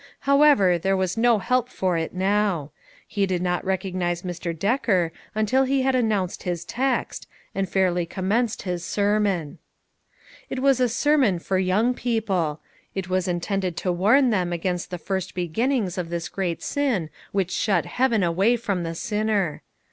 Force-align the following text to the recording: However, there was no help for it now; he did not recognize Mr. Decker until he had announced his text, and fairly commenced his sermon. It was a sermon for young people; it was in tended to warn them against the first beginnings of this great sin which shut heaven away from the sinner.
However, 0.21 0.79
there 0.79 0.97
was 0.97 1.15
no 1.15 1.37
help 1.37 1.69
for 1.69 1.95
it 1.95 2.11
now; 2.11 2.71
he 3.07 3.27
did 3.27 3.39
not 3.43 3.63
recognize 3.63 4.23
Mr. 4.23 4.51
Decker 4.57 5.11
until 5.35 5.63
he 5.65 5.83
had 5.83 5.93
announced 5.93 6.41
his 6.41 6.65
text, 6.65 7.27
and 7.53 7.69
fairly 7.69 8.07
commenced 8.07 8.63
his 8.63 8.83
sermon. 8.83 9.59
It 10.49 10.57
was 10.57 10.79
a 10.79 10.89
sermon 10.89 11.37
for 11.37 11.59
young 11.59 11.93
people; 11.93 12.61
it 12.95 13.09
was 13.09 13.27
in 13.27 13.41
tended 13.41 13.77
to 13.77 13.91
warn 13.91 14.31
them 14.31 14.51
against 14.51 14.89
the 14.89 14.97
first 14.97 15.35
beginnings 15.35 15.99
of 15.99 16.09
this 16.09 16.29
great 16.29 16.63
sin 16.63 17.11
which 17.31 17.51
shut 17.51 17.85
heaven 17.85 18.23
away 18.23 18.55
from 18.57 18.81
the 18.81 18.95
sinner. 18.95 19.61